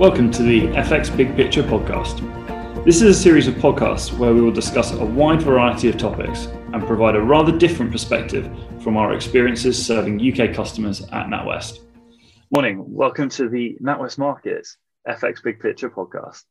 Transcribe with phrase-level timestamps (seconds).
[0.00, 2.24] Welcome to the FX Big Picture podcast.
[2.86, 6.46] This is a series of podcasts where we will discuss a wide variety of topics
[6.72, 8.50] and provide a rather different perspective
[8.82, 11.80] from our experiences serving UK customers at NatWest.
[12.50, 16.44] Morning, welcome to the NatWest Markets FX Big Picture podcast.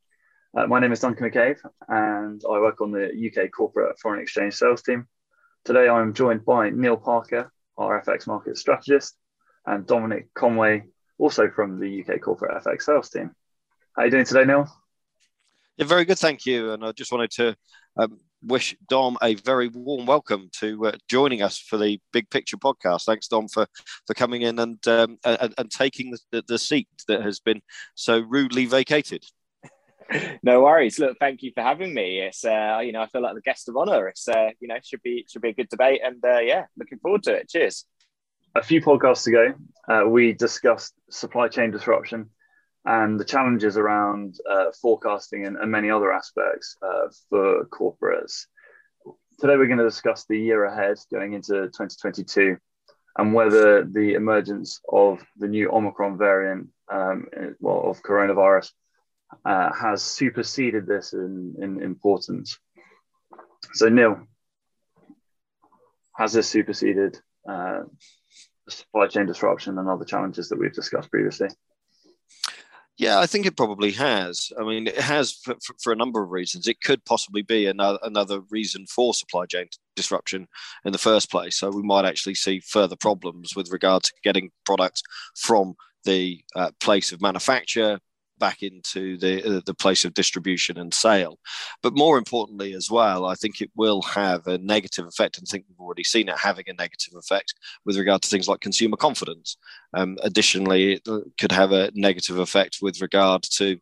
[0.56, 1.58] Uh, my name is Duncan McCabe
[1.88, 5.08] and I work on the UK corporate foreign exchange sales team.
[5.66, 9.18] Today I'm joined by Neil Parker, our FX market strategist,
[9.66, 10.84] and Dominic Conway,
[11.18, 13.32] also from the UK corporate FX sales team.
[14.00, 14.66] How are you doing today, Neil?
[15.76, 16.72] Yeah, very good, thank you.
[16.72, 17.54] And I just wanted to
[17.98, 22.56] um, wish Dom a very warm welcome to uh, joining us for the Big Picture
[22.56, 23.04] podcast.
[23.04, 23.68] Thanks, Dom, for
[24.08, 27.62] for coming in and um, and, and, taking the, the seat that has been
[27.96, 29.26] so rudely vacated.
[30.44, 30.98] no worries.
[30.98, 32.22] Look, thank you for having me.
[32.22, 34.08] It's uh, you know I feel like the guest of honor.
[34.08, 37.00] It's uh, you know should be should be a good debate, and uh, yeah, looking
[37.00, 37.50] forward to it.
[37.50, 37.84] Cheers.
[38.56, 39.56] A few podcasts ago,
[39.90, 42.30] uh, we discussed supply chain disruption
[42.86, 48.46] and the challenges around uh, forecasting and, and, many other aspects uh, for corporates.
[49.40, 52.58] Today, we're going to discuss the year ahead going into 2022
[53.18, 57.28] and whether the emergence of the new Omicron variant, um,
[57.60, 58.72] well, of coronavirus,
[59.46, 62.58] uh, has superseded this in, in importance.
[63.74, 64.22] So, Neil,
[66.16, 67.82] has this superseded uh,
[68.68, 71.50] supply chain disruption and other challenges that we've discussed previously?
[73.00, 74.52] Yeah, I think it probably has.
[74.60, 76.68] I mean, it has for, for, a number of reasons.
[76.68, 80.50] It could possibly be another, another reason for supply chain disruption
[80.84, 81.58] in the first place.
[81.58, 85.02] So we might actually see further problems with regard to getting products
[85.38, 88.00] from the uh, place of manufacture
[88.40, 91.38] back into the uh, the place of distribution and sale.
[91.84, 95.50] But more importantly, as well, I think it will have a negative effect, and I
[95.52, 97.54] think we've already seen it having a negative effect
[97.86, 99.58] with regard to things like consumer confidence.
[99.94, 101.08] Um, additionally, it
[101.40, 103.80] could have a negative effect with regard to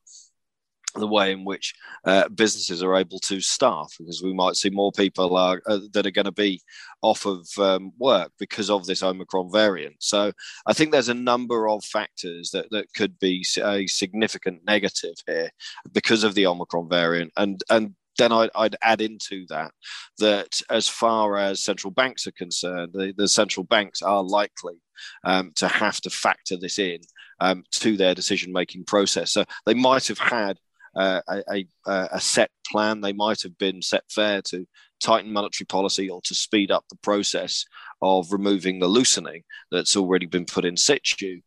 [0.98, 1.74] the way in which
[2.06, 6.06] uh, businesses are able to staff because we might see more people are, uh, that
[6.06, 6.62] are going to be
[7.02, 9.96] off of um, work because of this Omicron variant.
[10.00, 10.32] So
[10.66, 15.50] I think there's a number of factors that, that could be a significant negative here
[15.94, 17.32] because of the Omicron variant.
[17.38, 19.72] And, and then I'd, I'd, add into that
[20.18, 24.82] that as far as central banks are concerned, the, the central banks are likely
[25.24, 27.00] um, to have to factor this in
[27.40, 29.32] um, to their decision making process.
[29.32, 30.58] So they might have had
[30.98, 33.02] a, a, a, set plan.
[33.02, 34.68] They might have been set fair to
[35.00, 37.66] tighten monetary policy or to speed up the process
[38.02, 41.42] of removing the loosening that's already been put in situ.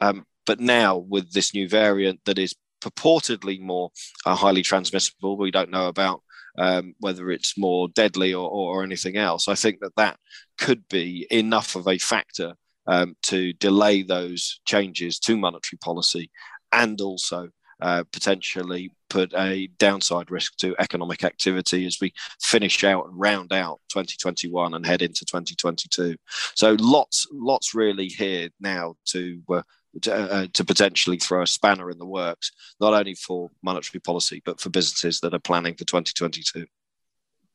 [0.00, 3.90] Um, but now, with this new variant that is purportedly more
[4.26, 6.22] uh, highly transmissible, we don't know about
[6.58, 9.48] um, whether it's more deadly or, or, anything else.
[9.48, 10.18] I think that that
[10.58, 12.54] could be enough of a factor
[12.86, 16.30] um, to delay those changes to monetary policy
[16.72, 17.48] and also
[17.82, 23.52] uh, potentially put a downside risk to economic activity as we finish out and round
[23.52, 26.16] out 2021 and head into 2022.
[26.54, 29.42] So lots, lots really here now to.
[29.48, 29.62] Uh,
[30.00, 32.50] to, uh, to, potentially throw a spanner in the works,
[32.80, 36.64] not only for monetary policy, but for businesses that are planning for 2022.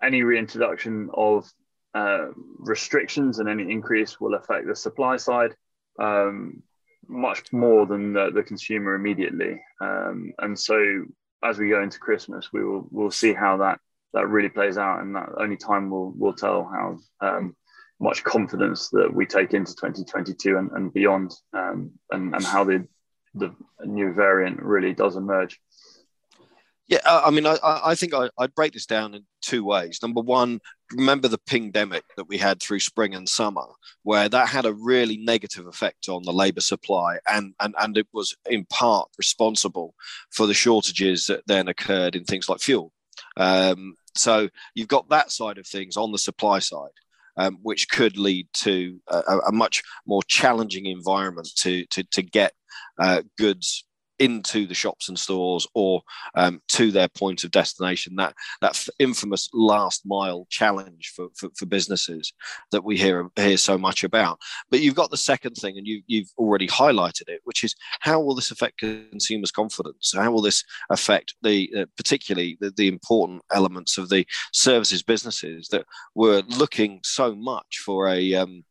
[0.04, 1.52] Any reintroduction of
[1.96, 2.28] uh,
[2.60, 5.56] restrictions and any increase will affect the supply side.
[5.98, 6.62] Um,
[7.08, 9.62] much more than the, the consumer immediately.
[9.82, 11.06] Um, and so
[11.44, 13.80] as we go into Christmas, we will we'll see how that
[14.14, 17.56] that really plays out, and that only time will will tell how um,
[18.00, 22.88] much confidence that we take into 2022 and, and beyond, um, and and how the
[23.36, 23.54] the
[23.86, 25.60] new variant really does emerge.
[26.88, 30.00] Yeah, I mean, I, I think I, would break this down in two ways.
[30.02, 30.62] Number one,
[30.94, 33.66] remember the pandemic that we had through spring and summer,
[34.04, 38.08] where that had a really negative effect on the labour supply, and, and, and it
[38.14, 39.96] was in part responsible
[40.32, 42.94] for the shortages that then occurred in things like fuel.
[43.36, 46.92] Um, so you've got that side of things on the supply side.
[47.40, 52.54] Um, which could lead to a, a, much more challenging environment to to, to get
[52.98, 53.84] uh, goods
[54.20, 56.02] into the shops and stores or
[56.36, 58.16] um, to their point of destination.
[58.16, 62.34] That that infamous last mile challenge for, for, for, businesses
[62.72, 64.40] that we hear hear so much about.
[64.72, 68.20] But you've got the second thing, and you, you've already highlighted it, which is how
[68.20, 70.14] will this affect consumers' confidence?
[70.16, 75.68] How will this affect the uh, particularly the, the important elements of the services businesses
[75.70, 75.86] that
[76.16, 78.64] were looking so much for a um,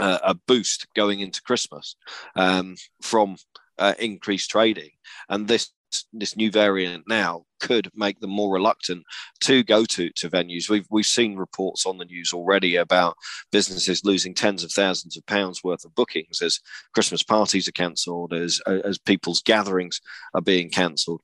[0.00, 1.96] a boost going into Christmas
[2.36, 3.36] um, from
[3.78, 4.90] uh, increased trading.
[5.28, 5.70] And this
[6.12, 9.04] this new variant now could make them more reluctant
[9.40, 10.68] to go to, to venues.
[10.68, 13.16] We've we've seen reports on the news already about
[13.52, 16.60] businesses losing tens of thousands of pounds worth of bookings as
[16.94, 20.00] Christmas parties are cancelled, as as people's gatherings
[20.34, 21.20] are being cancelled.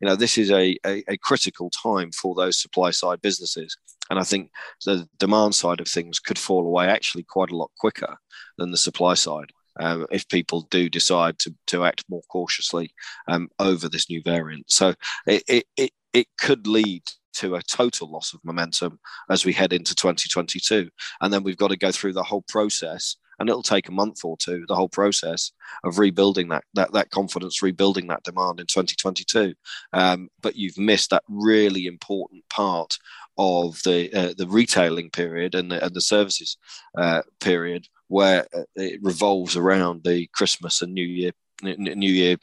[0.00, 3.76] You know, this is a, a, a critical time for those supply side businesses.
[4.10, 4.50] And I think
[4.84, 8.16] the demand side of things could fall away actually quite a lot quicker
[8.58, 12.92] than the supply side um, if people do decide to, to act more cautiously
[13.28, 14.70] um, over this new variant.
[14.70, 14.94] So
[15.26, 17.02] it, it, it, it could lead
[17.34, 18.98] to a total loss of momentum
[19.30, 20.90] as we head into 2022.
[21.20, 24.24] And then we've got to go through the whole process and it'll take a month
[24.24, 25.52] or two the whole process
[25.84, 29.54] of rebuilding that that, that confidence rebuilding that demand in 2022
[29.92, 32.98] um, but you've missed that really important part
[33.38, 36.56] of the uh, the retailing period and the, and the services
[36.96, 41.32] uh, period where uh, it revolves around the Christmas and New Year
[41.62, 42.36] New Year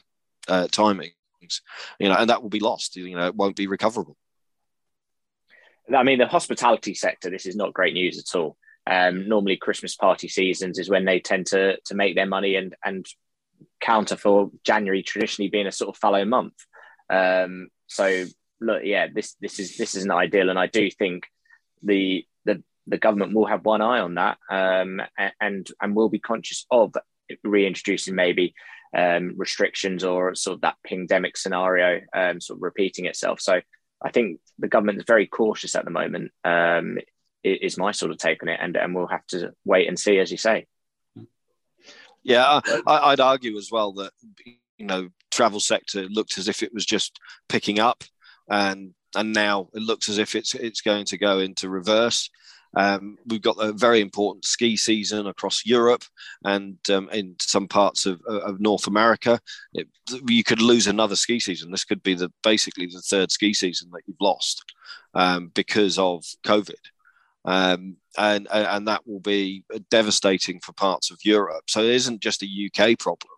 [0.48, 1.12] uh, timings,
[1.98, 2.96] you know, and that will be lost.
[2.96, 4.16] You know, it won't be recoverable.
[5.94, 7.30] I mean, the hospitality sector.
[7.30, 8.56] This is not great news at all.
[8.86, 12.74] Um, normally, Christmas party seasons is when they tend to to make their money and
[12.84, 13.06] and
[13.80, 16.54] counter for January traditionally being a sort of fallow month.
[17.10, 18.24] Um, so
[18.60, 21.24] look, yeah, this this is this is an ideal, and I do think
[21.82, 22.26] the
[22.90, 25.00] the government will have one eye on that um,
[25.40, 26.94] and and will be conscious of
[27.44, 28.54] reintroducing maybe
[28.96, 33.40] um, restrictions or sort of that pandemic scenario um, sort of repeating itself.
[33.40, 33.60] So
[34.02, 36.32] I think the government is very cautious at the moment.
[36.44, 36.98] Um,
[37.42, 40.18] is my sort of take on it, and and we'll have to wait and see,
[40.18, 40.66] as you say.
[42.22, 44.12] Yeah, I, would argue as well that
[44.44, 47.18] you know travel sector looked as if it was just
[47.48, 48.04] picking up,
[48.50, 52.28] and and now it looks as if it's it's going to go into reverse.
[52.76, 56.04] Um, we've got a very important ski season across Europe
[56.44, 59.40] and um, in some parts of, of North America.
[59.74, 59.88] It,
[60.28, 61.72] you could lose another ski season.
[61.72, 64.62] This could be the basically the third ski season that you've lost
[65.14, 66.74] um, because of COVID.
[67.44, 71.64] Um, and and that will be devastating for parts of Europe.
[71.68, 73.32] So it isn't just a UK problem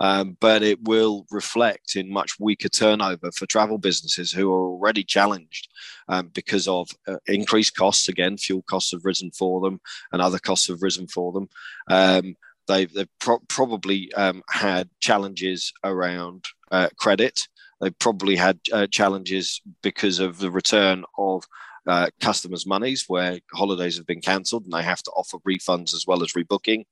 [0.00, 5.04] um, but it will reflect in much weaker turnover for travel businesses who are already
[5.04, 5.68] challenged
[6.08, 8.08] um, because of uh, increased costs.
[8.08, 9.80] Again, fuel costs have risen for them,
[10.12, 11.48] and other costs have risen for them.
[11.88, 12.36] Um,
[12.68, 17.48] they've, they've pro- probably um, had challenges around uh, credit.
[17.80, 21.44] They've probably had uh, challenges because of the return of
[21.86, 26.04] uh, customers' monies where holidays have been cancelled and they have to offer refunds as
[26.06, 26.84] well as rebooking.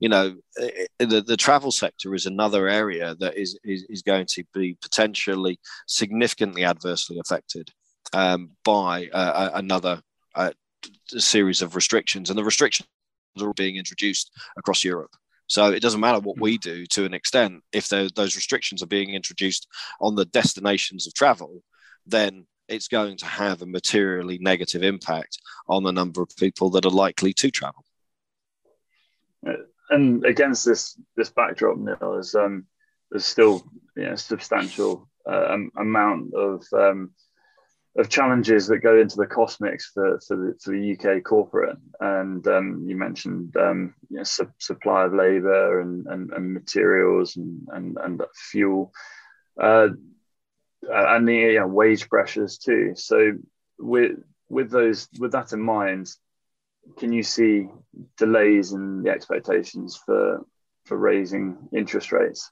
[0.00, 4.26] You know, eh, the, the travel sector is another area that is, is, is going
[4.30, 7.70] to be potentially significantly adversely affected
[8.12, 10.00] um, by uh, another
[10.34, 10.52] uh,
[11.06, 12.28] series of restrictions.
[12.28, 12.88] And the restrictions
[13.40, 15.14] are being introduced across Europe.
[15.46, 17.62] So it doesn't matter what we do to an extent.
[17.72, 19.68] If those restrictions are being introduced
[20.00, 21.62] on the destinations of travel,
[22.06, 25.38] then it's going to have a materially negative impact
[25.68, 27.84] on the number of people that are likely to travel.
[29.90, 32.66] And against this this backdrop, Neil, there's um,
[33.10, 33.62] there's still
[33.94, 37.10] you know, substantial uh, amount of um,
[37.96, 41.76] of challenges that go into the cost mix for, for, the, for the UK corporate.
[42.00, 47.36] And um, you mentioned um, you know, su- supply of labour and, and, and, materials
[47.36, 48.92] and, and, and fuel.
[49.60, 49.88] Uh,
[50.88, 52.94] and the wage pressures too.
[52.96, 53.32] So
[53.78, 54.18] with
[54.48, 56.10] with those with that in mind,
[56.98, 57.68] can you see
[58.16, 60.44] delays in the expectations for
[60.84, 62.50] for raising interest rates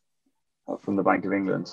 [0.80, 1.70] from the Bank of England?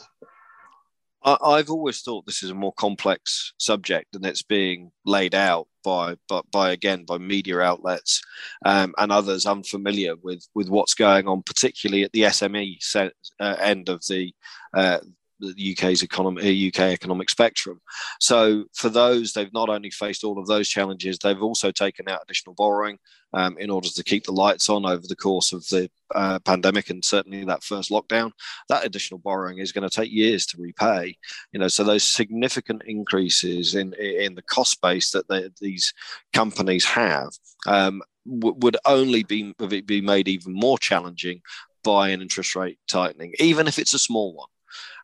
[1.23, 6.15] I've always thought this is a more complex subject than it's being laid out by,
[6.29, 8.21] by, by again, by media outlets
[8.65, 13.55] um, and others unfamiliar with, with what's going on, particularly at the SME set, uh,
[13.59, 14.33] end of the
[14.73, 14.99] uh,
[15.39, 17.79] the UK's economy, UK economic spectrum.
[18.19, 22.21] So for those, they've not only faced all of those challenges, they've also taken out
[22.23, 22.97] additional borrowing
[23.33, 26.89] um, in order to keep the lights on over the course of the uh, pandemic
[26.89, 28.31] and certainly that first lockdown.
[28.69, 31.17] That additional borrowing is going to take years to repay.
[31.51, 35.93] You know, so those significant increases in in the cost base that they, these
[36.33, 37.29] companies have.
[37.65, 39.53] Um, would only be
[39.85, 41.41] be made even more challenging
[41.85, 44.49] by an interest rate tightening, even if it's a small one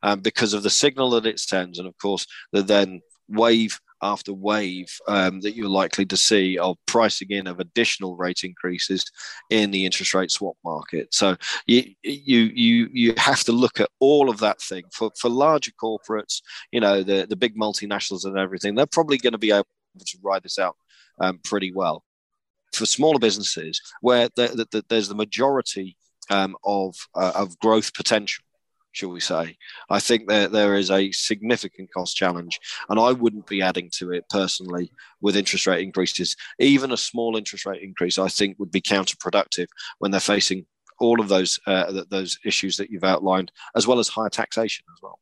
[0.01, 4.33] um, because of the signal that it sends, and of course the then wave after
[4.33, 9.03] wave um, that you're likely to see of pricing in of additional rate increases
[9.49, 11.13] in the interest rate swap market.
[11.13, 15.29] So you you you you have to look at all of that thing for for
[15.29, 16.41] larger corporates,
[16.71, 18.75] you know, the the big multinationals and everything.
[18.75, 19.65] They're probably going to be able
[19.97, 20.75] to ride this out
[21.19, 22.03] um, pretty well.
[22.73, 25.95] For smaller businesses, where the, the, the, there's the majority
[26.29, 28.43] um, of uh, of growth potential
[28.93, 29.57] shall we say.
[29.89, 34.11] I think that there is a significant cost challenge, and I wouldn't be adding to
[34.11, 36.37] it personally with interest rate increases.
[36.59, 39.67] Even a small interest rate increase, I think, would be counterproductive
[39.99, 40.65] when they're facing
[40.99, 45.01] all of those uh, those issues that you've outlined, as well as higher taxation as
[45.01, 45.19] well.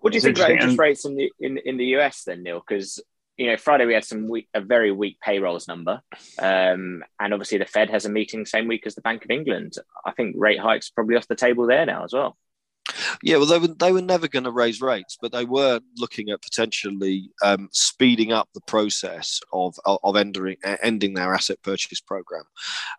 [0.00, 2.62] What do you think about interest rates in the in, in the US then, Neil?
[2.66, 3.00] Because
[3.38, 6.02] you know, Friday we had some weak, a very weak payrolls number,
[6.40, 9.74] um, and obviously the Fed has a meeting same week as the Bank of England.
[10.04, 12.36] I think rate hikes probably off the table there now as well.
[13.22, 16.30] Yeah, well, they were they were never going to raise rates, but they were looking
[16.30, 22.44] at potentially um, speeding up the process of of ending ending their asset purchase program.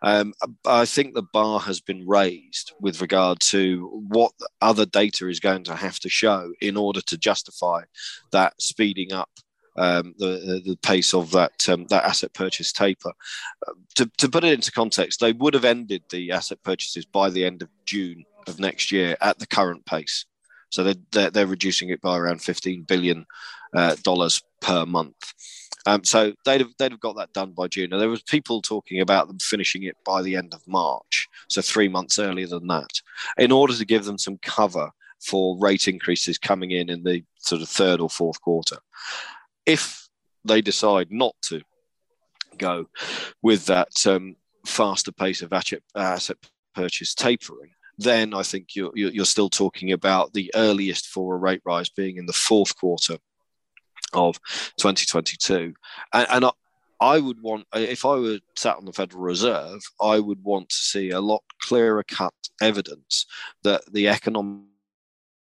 [0.00, 0.32] Um,
[0.64, 4.32] I think the bar has been raised with regard to what
[4.62, 7.82] other data is going to have to show in order to justify
[8.32, 9.28] that speeding up
[9.80, 13.12] um, the, the pace of that um, that asset purchase taper.
[13.66, 17.30] Uh, to, to put it into context, they would have ended the asset purchases by
[17.30, 20.26] the end of June of next year at the current pace.
[20.68, 23.26] So they're, they're, they're reducing it by around $15 billion
[23.74, 23.96] uh,
[24.60, 25.32] per month.
[25.86, 27.92] Um, so they'd have, they'd have got that done by June.
[27.92, 31.62] And there was people talking about them finishing it by the end of March, so
[31.62, 33.00] three months earlier than that,
[33.38, 37.62] in order to give them some cover for rate increases coming in in the sort
[37.62, 38.76] of third or fourth quarter
[39.66, 40.08] if
[40.44, 41.62] they decide not to
[42.58, 42.86] go
[43.42, 44.36] with that um,
[44.66, 46.36] faster pace of asset, asset
[46.74, 51.60] purchase tapering, then I think you're, you're still talking about the earliest for a rate
[51.64, 53.18] rise being in the fourth quarter
[54.12, 54.40] of
[54.78, 55.74] 2022.
[56.12, 56.50] And, and I,
[57.00, 60.76] I would want, if I were sat on the Federal Reserve, I would want to
[60.76, 63.26] see a lot clearer cut evidence
[63.64, 64.64] that the economic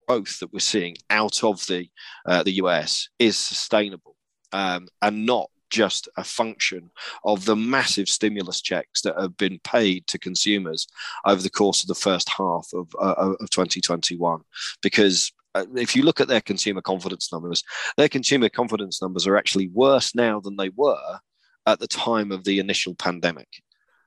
[0.07, 1.89] growth that we're seeing out of the
[2.25, 4.15] uh, the US is sustainable
[4.51, 6.91] um, and not just a function
[7.25, 10.87] of the massive stimulus checks that have been paid to consumers
[11.25, 14.39] over the course of the first half of, uh, of 2021
[14.83, 17.63] because uh, if you look at their consumer confidence numbers
[17.97, 21.19] their consumer confidence numbers are actually worse now than they were
[21.65, 23.47] at the time of the initial pandemic.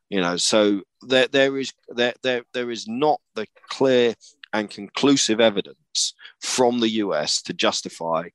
[0.08, 4.14] You know so there there is there there, there is not the clear
[4.52, 5.78] and conclusive evidence
[6.40, 8.28] from the US to justify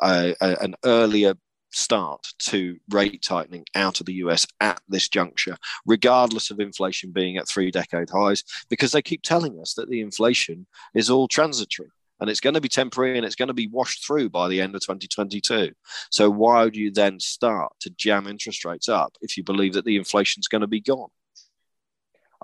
[0.00, 1.34] a, an earlier
[1.70, 7.36] start to rate tightening out of the US at this juncture, regardless of inflation being
[7.36, 11.90] at three decade highs, because they keep telling us that the inflation is all transitory
[12.18, 14.60] and it's going to be temporary and it's going to be washed through by the
[14.60, 15.72] end of 2022.
[16.10, 19.84] So, why would you then start to jam interest rates up if you believe that
[19.84, 21.10] the inflation is going to be gone?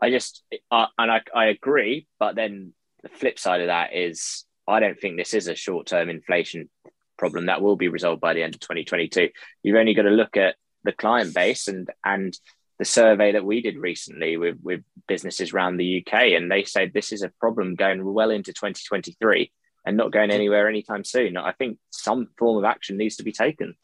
[0.00, 4.44] I just, uh, and I, I agree, but then the flip side of that is
[4.66, 6.68] I don't think this is a short term inflation
[7.18, 9.30] problem that will be resolved by the end of 2022.
[9.62, 12.36] You've only got to look at the client base and and
[12.78, 16.92] the survey that we did recently with with businesses around the UK, and they said
[16.92, 19.52] this is a problem going well into 2023
[19.84, 21.36] and not going anywhere anytime soon.
[21.36, 23.74] I think some form of action needs to be taken.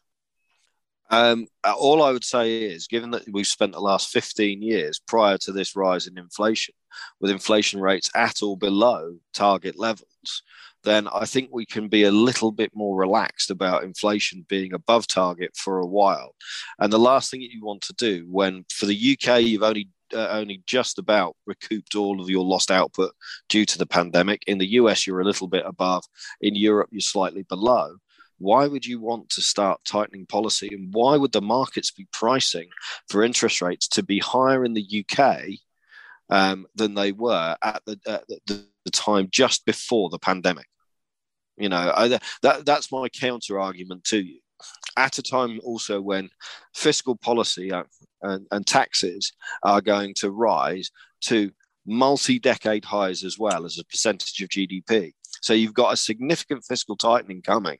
[1.09, 5.37] Um, all I would say is, given that we've spent the last 15 years prior
[5.39, 6.75] to this rise in inflation,
[7.19, 10.43] with inflation rates at or below target levels,
[10.83, 15.07] then I think we can be a little bit more relaxed about inflation being above
[15.07, 16.35] target for a while.
[16.79, 19.89] And the last thing that you want to do when, for the UK, you've only
[20.11, 23.11] uh, only just about recouped all of your lost output
[23.47, 24.43] due to the pandemic.
[24.47, 26.03] In the US, you're a little bit above.
[26.41, 27.97] In Europe, you're slightly below
[28.39, 30.69] why would you want to start tightening policy?
[30.71, 32.69] And why would the markets be pricing
[33.09, 35.41] for interest rates to be higher in the UK
[36.29, 40.65] um, than they were at the, at the, time just before the pandemic?
[41.57, 42.07] You know, I,
[42.41, 44.39] that, that's my counter argument to you.
[44.97, 46.29] At a time also when
[46.73, 47.83] fiscal policy uh,
[48.23, 49.31] and, and taxes
[49.61, 50.89] are going to rise
[51.25, 51.51] to
[51.85, 55.11] multi decade highs as well as a percentage of GDP.
[55.41, 57.77] So you've got a significant fiscal tightening coming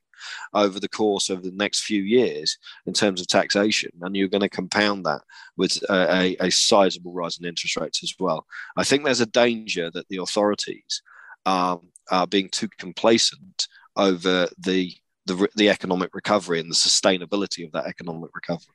[0.53, 4.41] over the course of the next few years in terms of taxation, and you're going
[4.41, 5.21] to compound that
[5.57, 8.45] with a, a, a sizable rise in interest rates as well.
[8.77, 11.01] I think there's a danger that the authorities
[11.45, 11.79] are,
[12.11, 14.93] are being too complacent over the,
[15.25, 18.73] the the economic recovery and the sustainability of that economic recovery.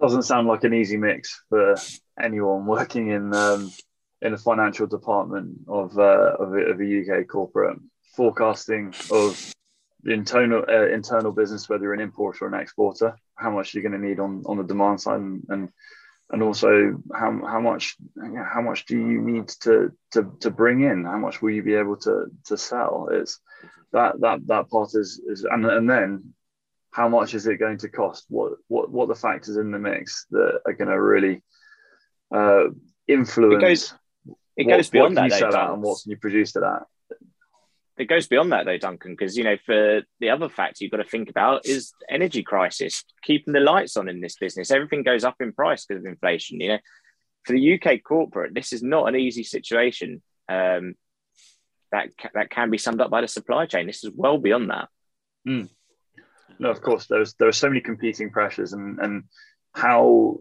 [0.00, 1.76] Doesn't sound like an easy mix for
[2.20, 3.70] anyone working in um,
[4.22, 7.78] in the financial department of uh, of, a, of, a, UK corporate
[8.16, 9.54] forecasting of
[10.02, 13.82] the internal uh, internal business, whether you're an importer or an exporter, how much you're
[13.82, 15.68] going to need on, on the demand side, and, and
[16.30, 17.96] and also how, how much
[18.52, 21.04] how much do you need to, to to bring in?
[21.04, 23.08] How much will you be able to to sell?
[23.12, 23.40] Is
[23.92, 26.34] that that that part is is and and then
[26.90, 28.26] how much is it going to cost?
[28.28, 31.42] What what what the factors in the mix that are going to really
[32.34, 32.64] uh,
[33.06, 33.94] influence.
[34.58, 35.40] It goes beyond what that.
[35.40, 36.86] You though, and what can you produce to that?
[37.96, 40.98] It goes beyond that though, Duncan, because you know, for the other factor you've got
[40.98, 44.70] to think about is energy crisis, keeping the lights on in this business.
[44.70, 46.60] Everything goes up in price because of inflation.
[46.60, 46.78] You know,
[47.44, 50.22] for the UK corporate, this is not an easy situation.
[50.48, 50.94] Um,
[51.92, 53.86] that that can be summed up by the supply chain.
[53.86, 54.88] This is well beyond that.
[55.46, 55.68] Mm.
[56.58, 59.24] No, of course, there's there are so many competing pressures, and and
[59.72, 60.40] how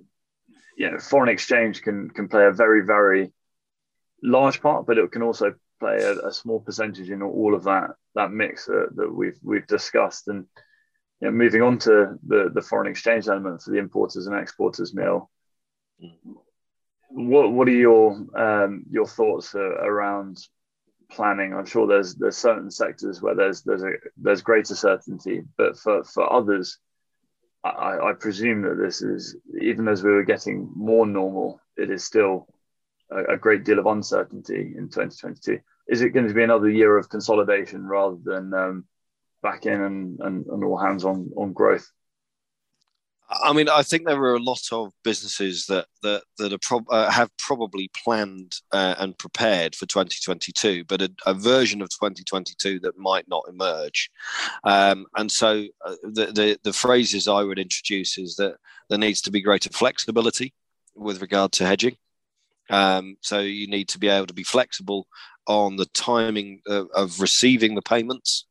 [0.75, 3.31] you know foreign exchange can can play a very very
[4.24, 7.91] large part, but it can also play a, a small percentage in all of that
[8.15, 10.27] that mix that, that we've we've discussed.
[10.27, 10.45] And
[11.21, 14.93] you know, moving on to the the foreign exchange element for the importers and exporters,
[14.93, 15.29] Neil.
[17.09, 20.38] What what are your um, your thoughts uh, around
[21.09, 21.53] planning?
[21.53, 26.03] I'm sure there's there's certain sectors where there's there's a there's greater certainty, but for
[26.03, 26.79] for others,
[27.63, 32.03] I, I presume that this is even as we were getting more normal, it is
[32.03, 32.47] still
[33.12, 35.60] a, a great deal of uncertainty in 2022.
[35.88, 38.86] Is it going to be another year of consolidation rather than um,
[39.42, 41.90] back in and, and, and all hands on on growth?
[43.30, 46.86] I mean, I think there are a lot of businesses that that that are pro-
[46.90, 52.80] uh, have probably planned uh, and prepared for 2022, but a, a, version of 2022
[52.82, 54.10] that might not emerge.
[54.64, 58.56] Um, and so, uh, the, the the phrases I would introduce is that
[58.90, 60.54] there needs to be greater flexibility
[60.96, 61.98] with regard to hedging.
[62.69, 65.07] Um, so you need to be able to be flexible
[65.47, 68.45] on the timing of, of receiving the payments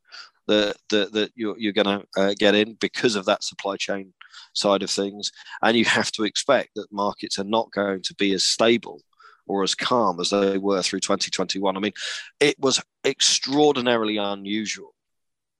[0.47, 4.13] that that, that you're, you're going to uh, get in because of that supply chain
[4.53, 5.31] side of things.
[5.61, 9.01] And you have to expect that markets are not going to be as stable
[9.47, 11.77] or as calm as they were through 2021.
[11.77, 11.93] I mean,
[12.39, 14.93] it was extraordinarily unusual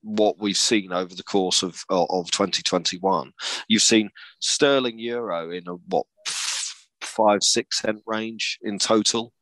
[0.02, 3.32] what we've seen over the course of, of 2021.
[3.66, 4.10] You've seen
[4.40, 6.06] sterling euro in a what
[7.18, 9.32] five, six cent range in total.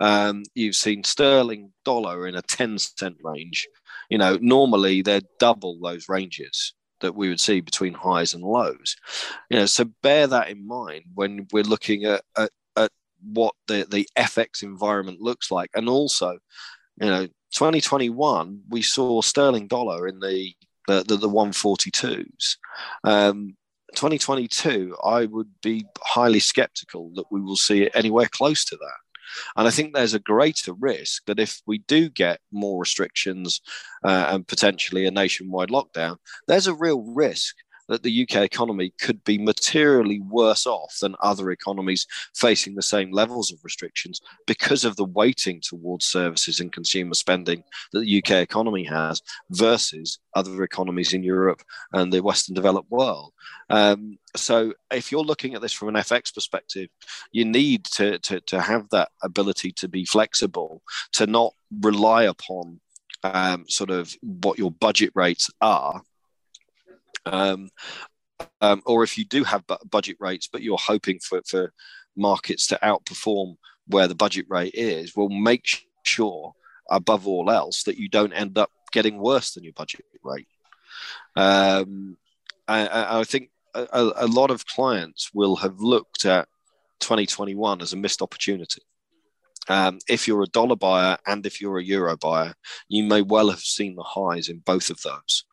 [0.00, 3.68] Um, you've seen sterling dollar in a 10 cent range.
[4.08, 8.96] You know, normally they're double those ranges that we would see between highs and lows.
[9.50, 12.90] You know, so bear that in mind when we're looking at, at, at
[13.22, 15.70] what the, the FX environment looks like.
[15.74, 16.38] And also,
[17.00, 20.52] you know, 2021, we saw sterling dollar in the
[20.88, 22.56] the, the, the 142s.
[23.04, 23.56] Um,
[23.94, 28.98] 2022, I would be highly skeptical that we will see it anywhere close to that.
[29.56, 33.60] And I think there's a greater risk that if we do get more restrictions
[34.04, 37.56] uh, and potentially a nationwide lockdown, there's a real risk
[37.88, 43.10] that the UK economy could be materially worse off than other economies facing the same
[43.10, 48.42] levels of restrictions because of the weighting towards services and consumer spending that the UK
[48.42, 53.32] economy has versus other economies in Europe and the Western developed world.
[53.70, 56.88] Um, so, if you're looking at this from an FX perspective,
[57.32, 62.80] you need to, to, to have that ability to be flexible, to not rely upon
[63.24, 66.02] um, sort of what your budget rates are
[67.26, 67.68] um,
[68.60, 71.72] um, or if you do have budget rates, but you're hoping for, for
[72.16, 75.66] markets to outperform where the budget rate is, well, make
[76.04, 76.52] sure
[76.90, 80.48] above all else that you don't end up getting worse than your budget rate.
[81.36, 82.16] Um,
[82.66, 86.48] I, I, think a, a, lot of clients will have looked at
[87.00, 88.82] 2021 as a missed opportunity.
[89.68, 92.54] Um, if you're a dollar buyer and if you're a euro buyer,
[92.88, 95.44] you may well have seen the highs in both of those,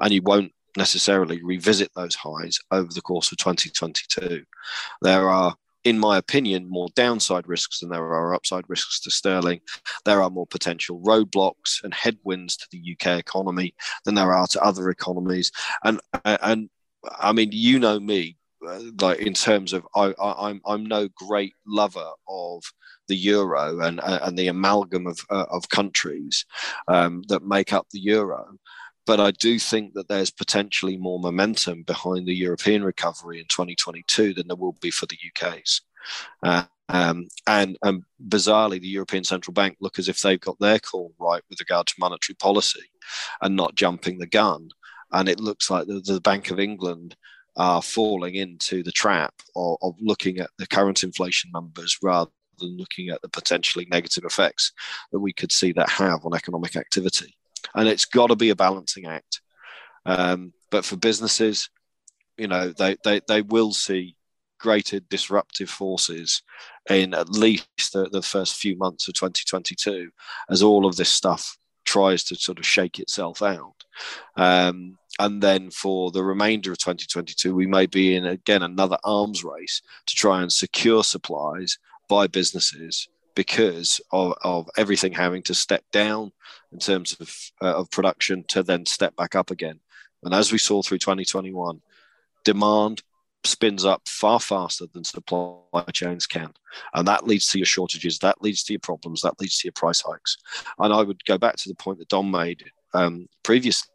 [0.00, 4.44] and you won't necessarily revisit those highs over the course of 2022.
[5.02, 9.60] There are, in my opinion, more downside risks than there are upside risks to sterling.
[10.04, 14.62] There are more potential roadblocks and headwinds to the UK economy than there are to
[14.62, 15.50] other economies.
[15.84, 16.70] And and
[17.18, 18.36] I mean, you know me,
[18.66, 22.62] uh, like in terms of I, I I'm I'm no great lover of
[23.08, 26.44] the euro and and the amalgam of uh, of countries
[26.88, 28.58] um, that make up the euro.
[29.06, 34.34] But I do think that there's potentially more momentum behind the European recovery in 2022
[34.34, 35.80] than there will be for the UK's.
[36.42, 40.78] Uh, um, and, and bizarrely, the European Central Bank look as if they've got their
[40.78, 42.82] call right with regard to monetary policy
[43.42, 44.68] and not jumping the gun.
[45.12, 47.16] And it looks like the, the Bank of England
[47.56, 52.76] are falling into the trap of, of looking at the current inflation numbers rather than
[52.76, 54.72] looking at the potentially negative effects
[55.12, 57.36] that we could see that have on economic activity
[57.74, 59.40] and it's got to be a balancing act.
[60.04, 61.68] Um, but for businesses,
[62.36, 64.16] you know, they, they, they will see
[64.58, 66.42] greater disruptive forces
[66.88, 70.10] in at least the, the first few months of 2022
[70.50, 73.84] as all of this stuff tries to sort of shake itself out.
[74.36, 79.42] Um, and then for the remainder of 2022, we may be in again another arms
[79.42, 85.84] race to try and secure supplies by businesses because of, of everything having to step
[85.92, 86.32] down
[86.72, 89.78] in terms of, uh, of production to then step back up again.
[90.24, 91.80] And as we saw through 2021,
[92.44, 93.02] demand
[93.44, 96.52] spins up far faster than supply chains can.
[96.94, 99.72] And that leads to your shortages, that leads to your problems, that leads to your
[99.72, 100.36] price hikes.
[100.78, 103.88] And I would go back to the point that Dom made um, previously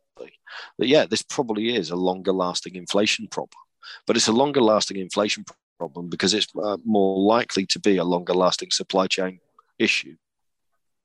[0.77, 3.59] that, yeah, this probably is a longer lasting inflation problem.
[4.07, 5.43] But it's a longer lasting inflation
[5.81, 9.39] problem because it's uh, more likely to be a longer lasting supply chain
[9.79, 10.15] issue.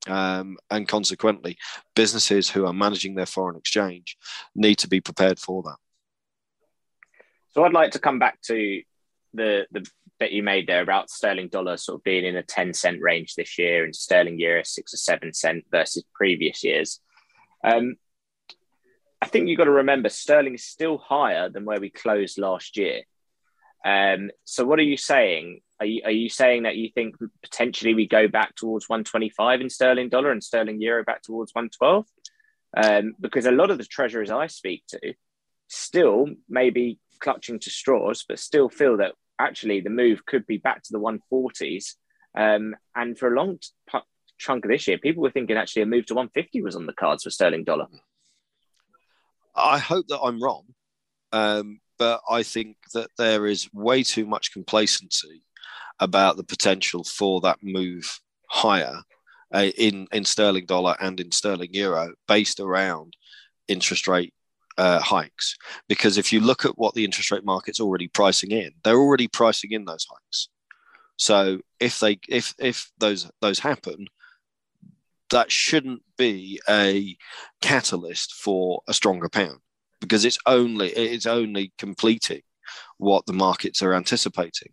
[0.06, 1.56] Um, and consequently,
[1.94, 4.18] businesses who are managing their foreign exchange
[4.54, 5.78] need to be prepared for that.
[7.52, 8.82] So I'd like to come back to
[9.32, 9.86] the the
[10.18, 13.34] bit you made there about sterling dollar sort of being in a 10 cent range
[13.34, 17.00] this year and sterling euro six or seven cent versus previous years.
[17.62, 17.96] Um,
[19.20, 22.76] I think you've got to remember sterling is still higher than where we closed last
[22.76, 23.02] year.
[23.86, 25.60] Um, so what are you saying?
[25.78, 29.70] Are you, are you saying that you think potentially we go back towards 125 in
[29.70, 32.04] sterling dollar and sterling euro back towards 112?
[32.76, 35.14] Um, because a lot of the treasurers I speak to
[35.68, 40.82] still maybe clutching to straws, but still feel that actually the move could be back
[40.82, 41.94] to the 140s.
[42.36, 43.60] Um, and for a long
[44.36, 46.92] chunk of this year, people were thinking actually a move to 150 was on the
[46.92, 47.86] cards for sterling dollar.
[49.54, 50.64] I hope that I'm wrong,
[51.32, 55.42] um, but I think that there is way too much complacency
[55.98, 59.00] about the potential for that move higher
[59.54, 63.16] uh, in in sterling dollar and in sterling euro based around
[63.68, 64.34] interest rate
[64.78, 65.56] uh, hikes.
[65.88, 69.28] Because if you look at what the interest rate market's already pricing in, they're already
[69.28, 70.48] pricing in those hikes.
[71.16, 74.06] So if they if if those those happen,
[75.30, 77.16] that shouldn't be a
[77.62, 79.60] catalyst for a stronger pound
[80.00, 82.42] because it's only it's only completing
[82.98, 84.72] what the markets are anticipating.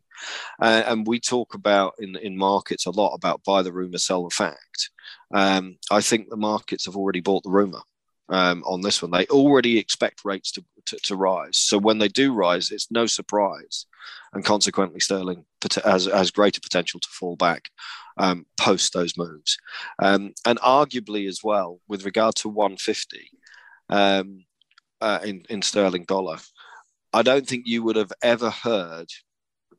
[0.62, 4.23] Uh, and we talk about in, in markets a lot about buy the rumor, sell
[4.23, 4.89] the fact.
[5.33, 7.81] Um, I think the markets have already bought the rumor
[8.29, 9.12] um, on this one.
[9.12, 11.57] They already expect rates to, to, to, rise.
[11.57, 13.86] So when they do rise, it's no surprise.
[14.33, 15.45] And consequently, sterling
[15.83, 17.69] has, has greater potential to fall back
[18.17, 19.57] um, post those moves.
[19.99, 23.29] Um, and arguably, as well, with regard to 150
[23.89, 24.45] um,
[25.04, 26.38] uh, in, in sterling dollar,
[27.12, 29.10] I don't think you would have ever heard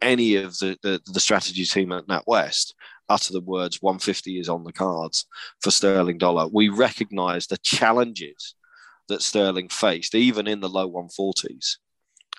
[0.03, 2.75] any of the, the, the strategy team at NatWest
[3.09, 5.27] utter the words 150 is on the cards
[5.61, 6.47] for sterling dollar.
[6.47, 8.55] We recognize the challenges
[9.09, 11.77] that sterling faced, even in the low 140s.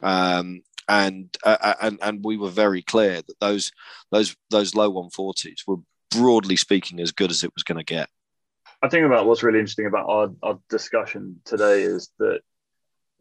[0.01, 3.71] Um, and, uh, uh, and and we were very clear that those
[4.11, 5.77] those those low 140s were
[6.11, 8.07] broadly speaking as good as it was going to get.
[8.83, 12.41] I think about what's really interesting about our, our discussion today is that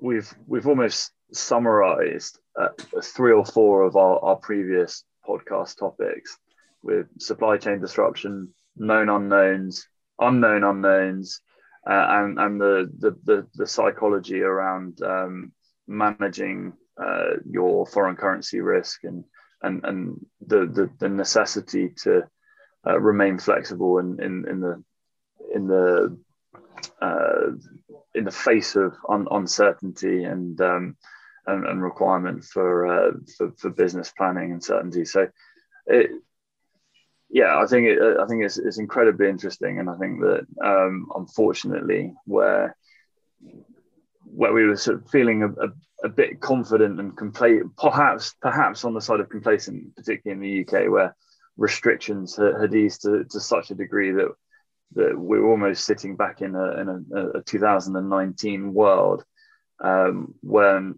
[0.04, 2.68] we've we've almost summarized uh,
[3.02, 6.36] three or four of our, our previous podcast topics
[6.82, 9.88] with supply chain disruption, known unknowns,
[10.20, 11.40] unknown unknowns,
[11.88, 15.52] uh, and and the, the the, the psychology around um,
[15.88, 19.24] managing uh, your foreign currency risk and
[19.62, 22.22] and and the the, the necessity to
[22.86, 24.84] uh, remain flexible in, in in the
[25.54, 26.18] in the
[27.00, 27.52] uh,
[28.14, 30.96] in the face of un- uncertainty and, um,
[31.46, 35.04] and, and requirement for, uh, for for business planning and certainty.
[35.04, 35.28] So,
[35.86, 36.10] it,
[37.34, 41.10] yeah, I think it, I think it's, it's incredibly interesting, and I think that um,
[41.16, 42.76] unfortunately, where
[44.24, 45.68] where we were sort of feeling a, a,
[46.04, 50.78] a bit confident and complacent, perhaps perhaps on the side of complacent, particularly in the
[50.78, 51.16] UK, where
[51.56, 54.28] restrictions had, eased to, to such a degree that
[54.92, 59.24] that we're almost sitting back in a, in a, a 2019 world
[59.82, 60.94] um, when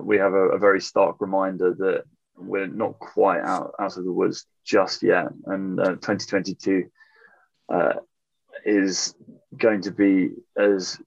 [0.00, 2.04] we have a, a, very stark reminder that
[2.36, 5.26] we're not quite out, out of the woods just yet.
[5.46, 6.84] And uh, 2022
[7.68, 7.94] uh,
[8.64, 9.14] is
[9.56, 11.00] going to be as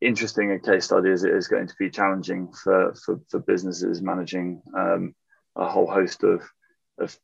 [0.00, 4.02] interesting a case study as it is going to be challenging for, for, for businesses
[4.02, 5.14] managing um,
[5.56, 6.42] a whole host of,
[6.98, 7.18] of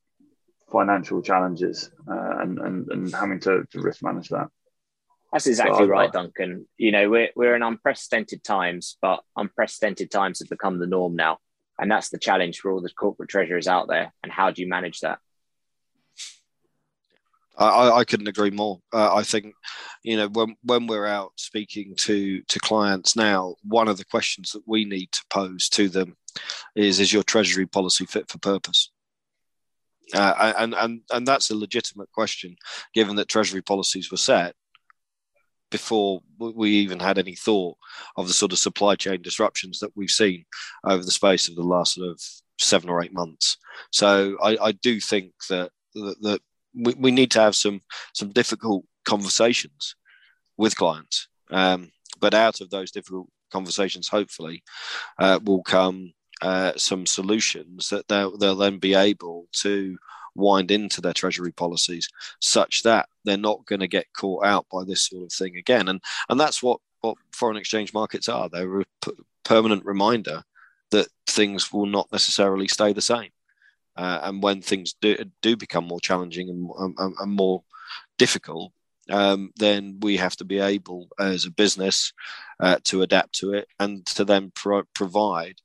[0.72, 4.48] financial challenges uh, and, and, and having to, to risk manage that.
[5.32, 6.66] That's exactly so, right, Duncan.
[6.76, 11.38] You know, we're, we're in unprecedented times, but unprecedented times have become the norm now.
[11.78, 14.12] And that's the challenge for all the corporate treasurers out there.
[14.22, 15.18] And how do you manage that?
[17.56, 18.80] I, I couldn't agree more.
[18.92, 19.54] Uh, I think,
[20.02, 24.52] you know, when when we're out speaking to to clients now, one of the questions
[24.52, 26.16] that we need to pose to them
[26.74, 28.90] is: Is your treasury policy fit for purpose?
[30.14, 32.56] Uh, and and and that's a legitimate question,
[32.94, 34.54] given that treasury policies were set
[35.70, 37.76] before we even had any thought
[38.16, 40.44] of the sort of supply chain disruptions that we've seen
[40.84, 42.20] over the space of the last sort of
[42.58, 43.56] seven or eight months.
[43.90, 46.40] So I, I do think that that, that
[46.74, 47.80] we, we, need to have some
[48.14, 49.96] some difficult conversations
[50.56, 51.28] with clients.
[51.50, 54.62] Um, but out of those difficult conversations, hopefully,
[55.18, 59.96] uh, will come uh, some solutions that they'll, they'll then be able to
[60.34, 62.08] wind into their treasury policies
[62.40, 65.88] such that they're not going to get caught out by this sort of thing again.
[65.88, 68.48] And and that's what what foreign exchange markets are.
[68.48, 69.12] They're a p-
[69.44, 70.42] permanent reminder
[70.90, 73.30] that things will not necessarily stay the same.
[73.96, 77.62] Uh, and when things do, do become more challenging and, and, and more
[78.18, 78.72] difficult,
[79.10, 82.12] um, then we have to be able, as a business,
[82.60, 85.56] uh, to adapt to it and to then pro- provide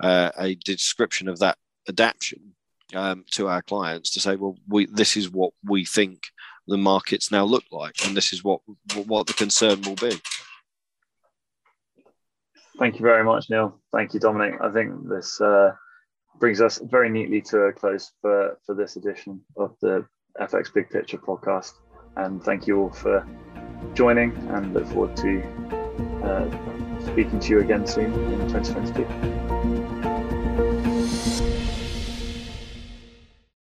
[0.00, 2.54] uh, a description of that adaptation
[2.94, 6.20] um, to our clients to say, well, we this is what we think
[6.68, 8.60] the markets now look like, and this is what
[9.06, 10.20] what the concern will be.
[12.78, 13.80] Thank you very much, Neil.
[13.92, 14.60] Thank you, Dominic.
[14.60, 15.72] I think this uh,
[16.38, 20.06] brings us very neatly to a close for, for this edition of the
[20.40, 21.72] FX Big Picture podcast.
[22.16, 23.26] And thank you all for
[23.94, 25.42] joining and look forward to
[26.22, 29.75] uh, speaking to you again soon in 2022.